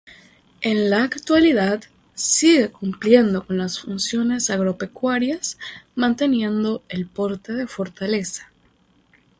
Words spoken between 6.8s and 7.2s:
el